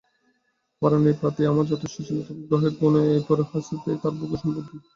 [0.81, 4.77] পারানির পাথেয় আমার যথেষ্ট ছিল, তবু গ্রহের গুণে এপারের হাজতেই আমার ভোগসমাপ্তি।